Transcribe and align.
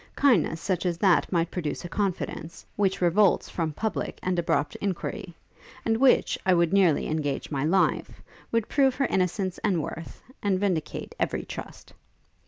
Kindness 0.15 0.59
such 0.59 0.83
as 0.87 0.97
that 0.97 1.31
might 1.31 1.51
produce 1.51 1.85
a 1.85 1.87
confidence, 1.87 2.65
which 2.75 3.01
revolts 3.01 3.49
from 3.51 3.71
public 3.71 4.17
and 4.23 4.39
abrupt 4.39 4.75
enquiry; 4.81 5.35
and 5.85 5.95
which, 5.97 6.39
I 6.43 6.55
would 6.55 6.73
nearly 6.73 7.05
engage 7.05 7.51
my 7.51 7.65
life, 7.65 8.23
would 8.51 8.67
prove 8.67 8.95
her 8.95 9.05
innocence 9.05 9.59
and 9.59 9.79
worth, 9.83 10.23
and 10.41 10.59
vindicate 10.59 11.13
every 11.19 11.43
trust.' 11.43 11.93